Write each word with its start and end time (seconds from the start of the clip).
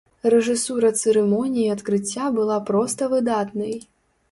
Рэжысура 0.33 0.89
цырымоніі 1.01 1.67
адкрыцця 1.75 2.25
была 2.39 2.59
проста 2.73 3.13
выдатнай. 3.15 3.79